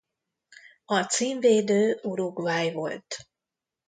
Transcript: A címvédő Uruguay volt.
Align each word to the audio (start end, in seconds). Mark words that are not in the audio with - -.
A 0.85 1.03
címvédő 1.03 1.99
Uruguay 2.01 2.71
volt. 2.71 3.29